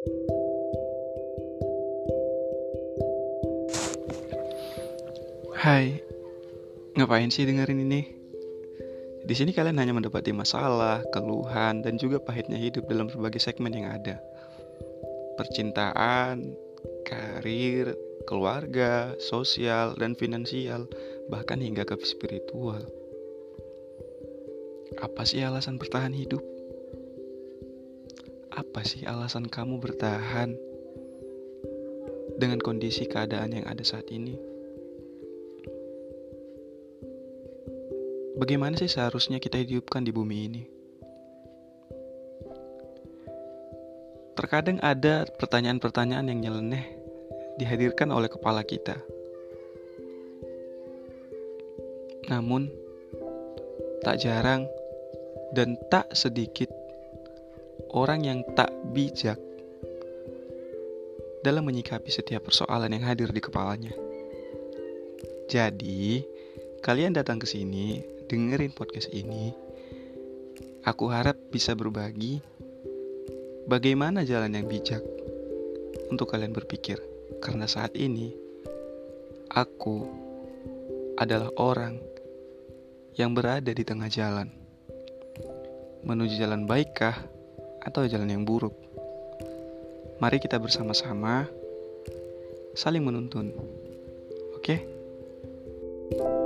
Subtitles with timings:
[0.00, 0.08] Hai,
[6.96, 8.08] ngapain sih dengerin ini?
[9.28, 13.92] Di sini kalian hanya mendapati masalah, keluhan, dan juga pahitnya hidup dalam berbagai segmen yang
[13.92, 14.16] ada.
[15.36, 16.56] Percintaan,
[17.04, 17.92] karir,
[18.24, 20.88] keluarga, sosial, dan finansial,
[21.28, 22.88] bahkan hingga ke spiritual.
[25.04, 26.59] Apa sih alasan bertahan hidup?
[28.60, 30.52] Apa sih alasan kamu bertahan
[32.36, 34.36] dengan kondisi keadaan yang ada saat ini?
[38.36, 40.62] Bagaimana sih seharusnya kita hidupkan di bumi ini?
[44.36, 46.84] Terkadang ada pertanyaan-pertanyaan yang nyeleneh
[47.56, 49.00] dihadirkan oleh kepala kita.
[52.28, 52.68] Namun,
[54.04, 54.68] tak jarang
[55.56, 56.79] dan tak sedikit
[57.92, 59.40] orang yang tak bijak
[61.40, 63.96] dalam menyikapi setiap persoalan yang hadir di kepalanya.
[65.48, 66.22] Jadi,
[66.84, 69.50] kalian datang ke sini dengerin podcast ini,
[70.84, 72.38] aku harap bisa berbagi
[73.66, 75.02] bagaimana jalan yang bijak
[76.12, 77.00] untuk kalian berpikir.
[77.40, 78.30] Karena saat ini,
[79.48, 80.06] aku
[81.16, 81.98] adalah orang
[83.16, 84.48] yang berada di tengah jalan.
[86.06, 87.39] Menuju jalan baikkah
[87.80, 88.76] atau jalan yang buruk.
[90.20, 91.48] Mari kita bersama-sama
[92.76, 93.56] saling menuntun.
[94.56, 94.84] Oke?
[96.12, 96.39] Okay?